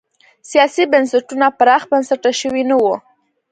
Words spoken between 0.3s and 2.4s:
سیاسي بنسټونه پراخ بنسټه